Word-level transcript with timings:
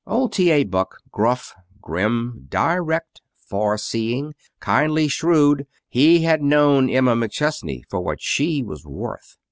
Old 0.07 0.33
T. 0.33 0.49
A. 0.49 0.63
Buck, 0.63 0.97
gruff, 1.11 1.53
grim, 1.79 2.47
direct, 2.49 3.21
far 3.35 3.77
seeing, 3.77 4.33
kindly, 4.59 5.07
shrewd 5.07 5.67
he 5.89 6.23
had 6.23 6.41
known 6.41 6.89
Emma 6.89 7.13
McChesney 7.15 7.83
for 7.87 8.01
what 8.01 8.19
she 8.19 8.63
was 8.63 8.83
worth. 8.83 9.37